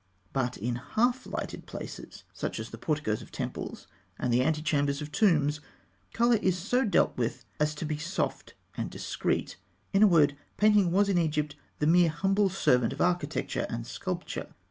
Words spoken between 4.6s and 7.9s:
chambers of tombs, colour is so dealt with as to